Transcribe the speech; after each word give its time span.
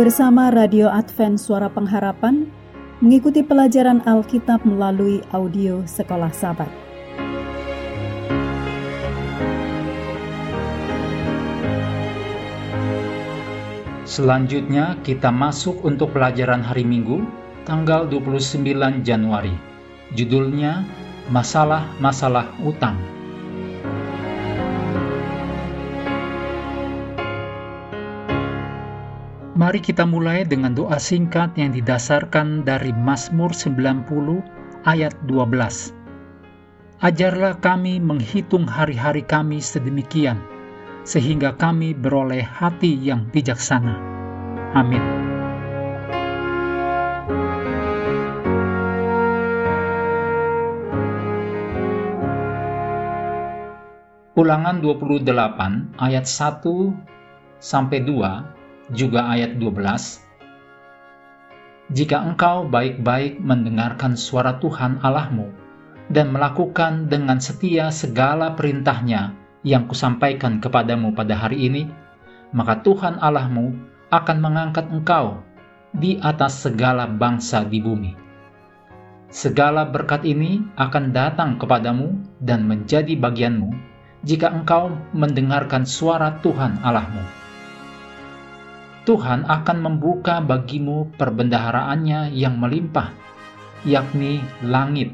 bersama 0.00 0.48
Radio 0.48 0.88
Advent 0.88 1.36
Suara 1.36 1.68
Pengharapan 1.68 2.48
mengikuti 3.04 3.44
pelajaran 3.44 4.00
Alkitab 4.08 4.64
melalui 4.64 5.20
audio 5.28 5.84
Sekolah 5.84 6.32
Sabat. 6.32 6.72
Selanjutnya 14.08 14.96
kita 15.04 15.28
masuk 15.28 15.84
untuk 15.84 16.16
pelajaran 16.16 16.64
hari 16.64 16.80
Minggu 16.80 17.20
tanggal 17.68 18.08
29 18.08 19.04
Januari. 19.04 19.52
Judulnya 20.16 20.80
Masalah-masalah 21.28 22.56
utang. 22.64 23.19
Mari 29.50 29.82
kita 29.82 30.06
mulai 30.06 30.46
dengan 30.46 30.78
doa 30.78 30.94
singkat 31.02 31.58
yang 31.58 31.74
didasarkan 31.74 32.62
dari 32.62 32.94
Mazmur 32.94 33.50
90 33.50 34.06
ayat 34.86 35.10
12. 35.26 35.90
Ajarlah 37.02 37.58
kami 37.58 37.98
menghitung 37.98 38.62
hari-hari 38.62 39.26
kami 39.26 39.58
sedemikian, 39.58 40.38
sehingga 41.02 41.50
kami 41.58 41.98
beroleh 41.98 42.46
hati 42.46 42.94
yang 42.94 43.26
bijaksana. 43.34 43.98
Amin. 44.78 45.02
Ulangan 54.38 54.78
28 54.78 55.98
ayat 55.98 56.22
1 56.22 56.62
sampai 57.58 57.98
2 58.06 58.59
juga 58.90 59.22
ayat 59.30 59.58
12, 59.58 60.22
Jika 61.94 62.22
engkau 62.22 62.66
baik-baik 62.66 63.38
mendengarkan 63.38 64.18
suara 64.18 64.58
Tuhan 64.58 64.98
Allahmu 65.02 65.50
dan 66.10 66.34
melakukan 66.34 67.06
dengan 67.06 67.38
setia 67.38 67.90
segala 67.94 68.54
perintahnya 68.58 69.34
yang 69.62 69.86
kusampaikan 69.86 70.58
kepadamu 70.58 71.14
pada 71.14 71.38
hari 71.38 71.70
ini, 71.70 71.86
maka 72.50 72.82
Tuhan 72.82 73.18
Allahmu 73.22 73.74
akan 74.10 74.38
mengangkat 74.42 74.90
engkau 74.90 75.38
di 75.94 76.18
atas 76.22 76.66
segala 76.66 77.06
bangsa 77.06 77.66
di 77.66 77.78
bumi. 77.78 78.14
Segala 79.30 79.86
berkat 79.86 80.26
ini 80.26 80.58
akan 80.74 81.14
datang 81.14 81.54
kepadamu 81.62 82.18
dan 82.42 82.66
menjadi 82.66 83.14
bagianmu 83.14 83.70
jika 84.26 84.50
engkau 84.50 84.90
mendengarkan 85.14 85.86
suara 85.86 86.34
Tuhan 86.42 86.82
Allahmu 86.82 87.40
Tuhan 89.10 89.42
akan 89.42 89.78
membuka 89.82 90.38
bagimu 90.38 91.10
perbendaharaannya 91.18 92.30
yang 92.30 92.62
melimpah, 92.62 93.10
yakni 93.82 94.38
langit, 94.62 95.10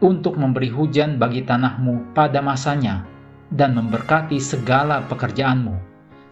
untuk 0.00 0.40
memberi 0.40 0.72
hujan 0.72 1.20
bagi 1.20 1.44
tanahmu 1.44 2.16
pada 2.16 2.40
masanya 2.40 3.04
dan 3.52 3.76
memberkati 3.76 4.40
segala 4.40 5.04
pekerjaanmu, 5.04 5.76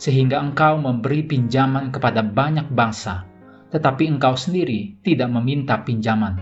sehingga 0.01 0.41
engkau 0.41 0.81
memberi 0.81 1.29
pinjaman 1.29 1.93
kepada 1.93 2.25
banyak 2.25 2.73
bangsa, 2.73 3.29
tetapi 3.69 4.17
engkau 4.17 4.33
sendiri 4.33 4.97
tidak 5.05 5.29
meminta 5.29 5.85
pinjaman. 5.85 6.41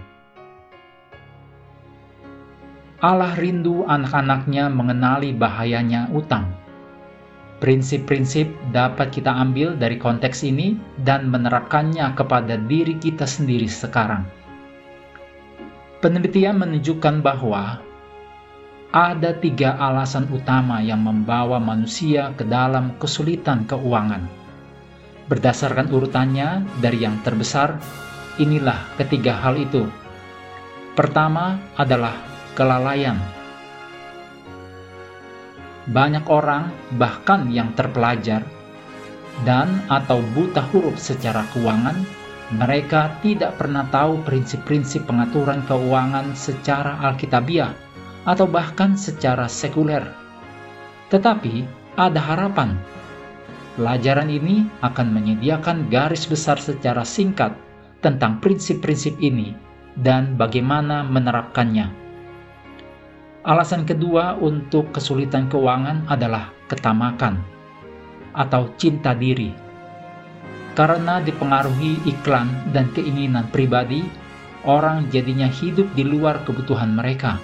Allah 3.02 3.34
rindu 3.34 3.82
anak-anaknya 3.82 4.70
mengenali 4.70 5.34
bahayanya 5.34 6.06
utang 6.14 6.63
Prinsip-prinsip 7.62 8.50
dapat 8.74 9.14
kita 9.14 9.30
ambil 9.30 9.78
dari 9.78 9.94
konteks 9.94 10.42
ini 10.42 10.74
dan 11.06 11.30
menerapkannya 11.30 12.12
kepada 12.18 12.58
diri 12.58 12.98
kita 12.98 13.24
sendiri 13.24 13.70
sekarang. 13.70 14.26
Penelitian 16.02 16.60
menunjukkan 16.60 17.22
bahwa 17.24 17.78
ada 18.94 19.34
tiga 19.38 19.78
alasan 19.78 20.26
utama 20.30 20.82
yang 20.82 21.02
membawa 21.02 21.62
manusia 21.62 22.34
ke 22.34 22.46
dalam 22.46 22.94
kesulitan 22.98 23.66
keuangan. 23.70 24.26
Berdasarkan 25.30 25.88
urutannya 25.88 26.62
dari 26.84 27.02
yang 27.02 27.16
terbesar, 27.24 27.80
inilah 28.36 28.86
ketiga 29.00 29.34
hal 29.40 29.56
itu. 29.56 29.88
Pertama 30.94 31.58
adalah 31.74 32.14
kelalaian 32.54 33.18
banyak 35.90 36.24
orang, 36.30 36.72
bahkan 36.96 37.48
yang 37.52 37.72
terpelajar 37.76 38.44
dan 39.42 39.82
atau 39.90 40.22
buta 40.30 40.62
huruf 40.70 40.94
secara 40.94 41.42
keuangan, 41.50 42.06
mereka 42.54 43.18
tidak 43.18 43.58
pernah 43.58 43.82
tahu 43.90 44.22
prinsip-prinsip 44.22 45.10
pengaturan 45.10 45.66
keuangan 45.66 46.38
secara 46.38 47.02
alkitabiah 47.02 47.74
atau 48.22 48.46
bahkan 48.46 48.94
secara 48.94 49.50
sekuler. 49.50 50.06
Tetapi 51.10 51.66
ada 51.98 52.20
harapan. 52.22 52.78
Pelajaran 53.74 54.30
ini 54.30 54.70
akan 54.86 55.10
menyediakan 55.10 55.90
garis 55.90 56.30
besar 56.30 56.62
secara 56.62 57.02
singkat 57.02 57.58
tentang 57.98 58.38
prinsip-prinsip 58.38 59.18
ini 59.18 59.50
dan 59.98 60.38
bagaimana 60.38 61.02
menerapkannya. 61.02 62.03
Alasan 63.44 63.84
kedua 63.84 64.40
untuk 64.40 64.88
kesulitan 64.96 65.52
keuangan 65.52 66.08
adalah 66.08 66.48
ketamakan 66.64 67.44
atau 68.32 68.72
cinta 68.80 69.12
diri. 69.12 69.52
Karena 70.72 71.20
dipengaruhi 71.20 72.08
iklan 72.08 72.72
dan 72.72 72.88
keinginan 72.96 73.44
pribadi, 73.52 74.00
orang 74.64 75.12
jadinya 75.12 75.44
hidup 75.44 75.84
di 75.92 76.08
luar 76.08 76.40
kebutuhan 76.48 76.96
mereka. 76.96 77.36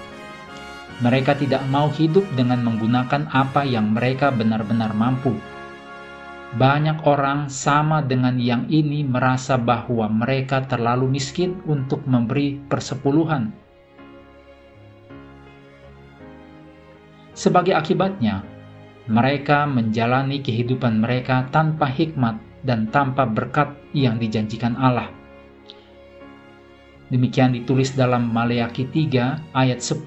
Mereka 1.05 1.37
tidak 1.37 1.69
mau 1.69 1.93
hidup 1.93 2.25
dengan 2.33 2.65
menggunakan 2.65 3.29
apa 3.29 3.69
yang 3.69 3.93
mereka 3.93 4.33
benar-benar 4.33 4.97
mampu. 4.97 5.37
Banyak 6.57 7.05
orang 7.05 7.53
sama 7.53 8.01
dengan 8.01 8.41
yang 8.41 8.65
ini 8.73 9.05
merasa 9.05 9.61
bahwa 9.61 10.09
mereka 10.09 10.65
terlalu 10.65 11.21
miskin 11.21 11.61
untuk 11.69 12.01
memberi 12.09 12.57
persepuluhan 12.73 13.53
Sebagai 17.35 17.79
akibatnya, 17.79 18.43
mereka 19.07 19.67
menjalani 19.67 20.43
kehidupan 20.43 21.03
mereka 21.03 21.47
tanpa 21.51 21.87
hikmat 21.87 22.39
dan 22.67 22.91
tanpa 22.91 23.27
berkat 23.27 23.71
yang 23.95 24.19
dijanjikan 24.19 24.77
Allah. 24.77 25.11
Demikian 27.11 27.51
ditulis 27.51 27.91
dalam 27.99 28.31
Maleakhi 28.31 28.87
3 28.87 29.43
ayat 29.59 29.83
10 29.83 30.07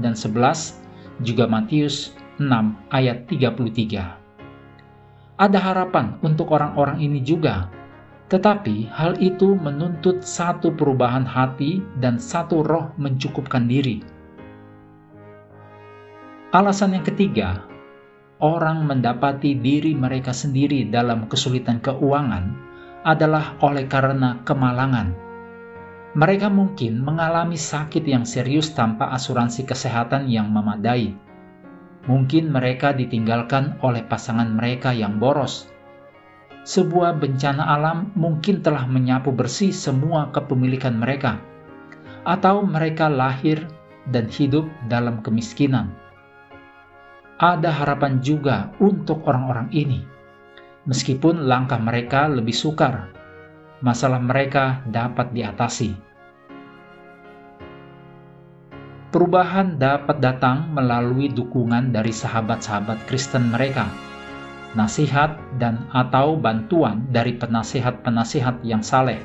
dan 0.00 0.16
11, 0.16 0.80
juga 1.20 1.44
Matius 1.44 2.16
6 2.40 2.48
ayat 2.96 3.28
33. 3.28 4.16
Ada 5.36 5.58
harapan 5.60 6.16
untuk 6.24 6.52
orang-orang 6.52 7.00
ini 7.00 7.20
juga, 7.20 7.68
tetapi 8.32 8.88
hal 8.88 9.20
itu 9.20 9.52
menuntut 9.56 10.24
satu 10.24 10.72
perubahan 10.72 11.28
hati 11.28 11.84
dan 12.00 12.16
satu 12.16 12.64
roh 12.64 12.88
mencukupkan 12.96 13.68
diri 13.68 14.19
Alasan 16.50 16.98
yang 16.98 17.06
ketiga, 17.06 17.62
orang 18.42 18.82
mendapati 18.82 19.54
diri 19.54 19.94
mereka 19.94 20.34
sendiri 20.34 20.82
dalam 20.90 21.30
kesulitan 21.30 21.78
keuangan 21.78 22.50
adalah 23.06 23.54
oleh 23.62 23.86
karena 23.86 24.42
kemalangan. 24.42 25.14
Mereka 26.18 26.50
mungkin 26.50 27.06
mengalami 27.06 27.54
sakit 27.54 28.02
yang 28.02 28.26
serius 28.26 28.74
tanpa 28.74 29.14
asuransi 29.14 29.62
kesehatan 29.62 30.26
yang 30.26 30.50
memadai. 30.50 31.14
Mungkin 32.10 32.50
mereka 32.50 32.98
ditinggalkan 32.98 33.78
oleh 33.86 34.02
pasangan 34.10 34.50
mereka 34.50 34.90
yang 34.90 35.22
boros. 35.22 35.70
Sebuah 36.66 37.14
bencana 37.22 37.62
alam 37.62 38.10
mungkin 38.18 38.58
telah 38.58 38.90
menyapu 38.90 39.30
bersih 39.30 39.70
semua 39.70 40.34
kepemilikan 40.34 40.98
mereka, 40.98 41.38
atau 42.26 42.66
mereka 42.66 43.06
lahir 43.06 43.70
dan 44.10 44.26
hidup 44.26 44.66
dalam 44.90 45.22
kemiskinan 45.22 45.94
ada 47.40 47.72
harapan 47.72 48.20
juga 48.20 48.68
untuk 48.84 49.24
orang-orang 49.24 49.72
ini. 49.72 50.04
Meskipun 50.84 51.48
langkah 51.48 51.80
mereka 51.80 52.28
lebih 52.28 52.52
sukar, 52.52 53.16
masalah 53.80 54.20
mereka 54.20 54.84
dapat 54.84 55.32
diatasi. 55.32 55.96
Perubahan 59.08 59.80
dapat 59.80 60.20
datang 60.20 60.68
melalui 60.76 61.32
dukungan 61.32 61.90
dari 61.90 62.12
sahabat-sahabat 62.12 63.08
Kristen 63.08 63.48
mereka, 63.48 63.88
nasihat 64.76 65.34
dan 65.56 65.88
atau 65.96 66.36
bantuan 66.36 67.08
dari 67.08 67.34
penasihat-penasihat 67.40 68.62
yang 68.62 68.84
saleh, 68.84 69.18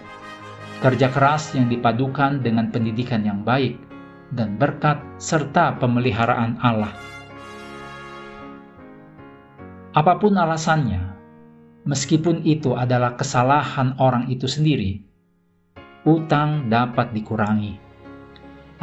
kerja 0.80 1.12
keras 1.12 1.52
yang 1.54 1.68
dipadukan 1.68 2.40
dengan 2.42 2.72
pendidikan 2.72 3.28
yang 3.28 3.44
baik, 3.46 3.78
dan 4.34 4.58
berkat 4.58 4.98
serta 5.22 5.78
pemeliharaan 5.78 6.58
Allah. 6.64 7.15
Apa 9.96 10.20
pun 10.20 10.36
alasannya, 10.36 11.00
meskipun 11.88 12.44
itu 12.44 12.76
adalah 12.76 13.16
kesalahan 13.16 13.96
orang 13.96 14.28
itu 14.28 14.44
sendiri, 14.44 15.00
utang 16.04 16.68
dapat 16.68 17.16
dikurangi. 17.16 17.80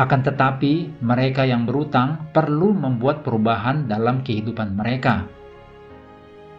Akan 0.00 0.24
tetapi, 0.24 1.04
mereka 1.04 1.44
yang 1.44 1.68
berutang 1.68 2.32
perlu 2.32 2.72
membuat 2.72 3.20
perubahan 3.28 3.84
dalam 3.84 4.24
kehidupan 4.24 4.72
mereka. 4.72 5.28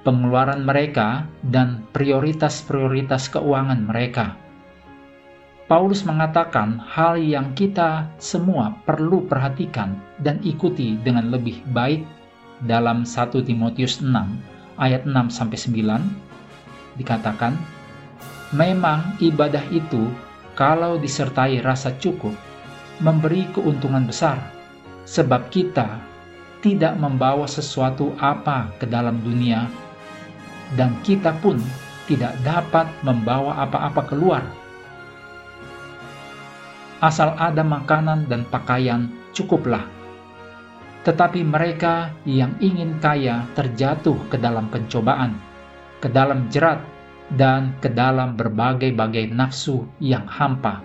Pengeluaran 0.06 0.62
mereka 0.62 1.26
dan 1.50 1.90
prioritas-prioritas 1.90 3.34
keuangan 3.34 3.82
mereka. 3.82 4.38
Paulus 5.66 6.06
mengatakan 6.06 6.78
hal 6.78 7.18
yang 7.18 7.58
kita 7.58 8.06
semua 8.22 8.78
perlu 8.86 9.26
perhatikan 9.26 9.98
dan 10.22 10.38
ikuti 10.46 11.02
dengan 11.02 11.34
lebih 11.34 11.66
baik 11.74 12.06
dalam 12.64 13.04
1 13.04 13.44
Timotius 13.44 14.00
6 14.00 14.10
ayat 14.80 15.04
6 15.04 15.14
sampai 15.30 15.58
9 15.60 17.00
dikatakan 17.00 17.54
memang 18.54 19.18
ibadah 19.20 19.64
itu 19.74 20.08
kalau 20.54 21.02
disertai 21.02 21.62
rasa 21.66 21.92
cukup 21.98 22.34
memberi 23.02 23.50
keuntungan 23.52 24.06
besar 24.06 24.38
sebab 25.04 25.50
kita 25.50 26.00
tidak 26.64 26.96
membawa 26.96 27.44
sesuatu 27.44 28.16
apa 28.24 28.72
ke 28.80 28.88
dalam 28.88 29.20
dunia 29.20 29.68
dan 30.80 30.96
kita 31.04 31.36
pun 31.44 31.60
tidak 32.08 32.36
dapat 32.44 32.88
membawa 33.04 33.64
apa-apa 33.64 34.02
keluar. 34.08 34.44
Asal 37.04 37.36
ada 37.36 37.68
makanan 37.68 38.32
dan 38.32 38.48
pakaian 38.48 39.12
cukuplah 39.36 39.84
tetapi 41.04 41.44
mereka 41.44 42.16
yang 42.24 42.56
ingin 42.64 43.00
kaya 43.04 43.44
terjatuh 43.60 44.16
ke 44.32 44.40
dalam 44.40 44.72
pencobaan, 44.72 45.36
ke 46.00 46.08
dalam 46.08 46.48
jerat, 46.48 46.80
dan 47.36 47.76
ke 47.80 47.92
dalam 47.92 48.36
berbagai-bagai 48.40 49.32
nafsu 49.32 49.88
yang 50.00 50.24
hampa 50.28 50.84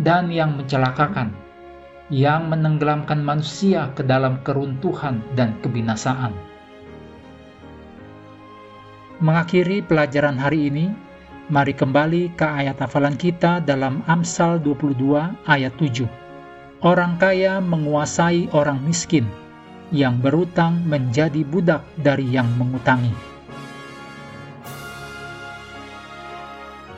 dan 0.00 0.30
yang 0.30 0.54
mencelakakan, 0.54 1.34
yang 2.08 2.46
menenggelamkan 2.48 3.20
manusia 3.20 3.90
ke 3.92 4.06
dalam 4.06 4.40
keruntuhan 4.46 5.20
dan 5.34 5.58
kebinasaan. 5.60 6.32
Mengakhiri 9.18 9.82
pelajaran 9.82 10.38
hari 10.38 10.70
ini, 10.70 10.86
mari 11.50 11.74
kembali 11.74 12.38
ke 12.38 12.46
ayat 12.46 12.78
hafalan 12.78 13.18
kita 13.18 13.58
dalam 13.66 14.06
Amsal 14.06 14.62
22 14.62 14.94
ayat 15.50 15.74
7. 15.74 16.06
Orang 16.86 17.18
kaya 17.18 17.58
menguasai 17.58 18.46
orang 18.54 18.78
miskin, 18.86 19.26
yang 19.94 20.20
berutang 20.20 20.84
menjadi 20.84 21.40
budak 21.44 21.82
dari 21.96 22.28
yang 22.28 22.48
mengutangi. 22.56 23.12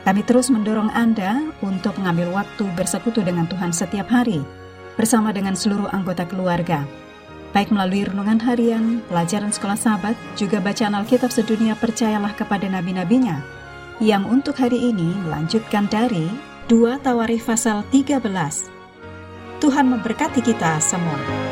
Kami 0.00 0.22
terus 0.24 0.48
mendorong 0.48 0.90
Anda 0.96 1.54
untuk 1.60 2.00
mengambil 2.00 2.32
waktu 2.34 2.64
bersekutu 2.72 3.20
dengan 3.20 3.46
Tuhan 3.46 3.70
setiap 3.70 4.08
hari, 4.08 4.40
bersama 4.96 5.30
dengan 5.30 5.54
seluruh 5.54 5.92
anggota 5.92 6.24
keluarga, 6.24 6.88
baik 7.52 7.70
melalui 7.70 8.08
renungan 8.08 8.40
harian, 8.42 9.04
pelajaran 9.06 9.52
sekolah 9.52 9.78
sahabat, 9.78 10.16
juga 10.34 10.58
bacaan 10.58 10.96
Alkitab 10.96 11.30
sedunia 11.30 11.76
percayalah 11.76 12.32
kepada 12.32 12.66
nabi-nabinya, 12.66 13.44
yang 14.00 14.24
untuk 14.24 14.56
hari 14.56 14.88
ini 14.88 15.12
melanjutkan 15.28 15.84
dari 15.86 16.26
2 16.72 17.02
Tawarikh 17.04 17.44
pasal 17.44 17.84
13. 17.92 18.24
Tuhan 19.60 19.86
memberkati 19.92 20.40
kita 20.40 20.80
semua. 20.80 21.49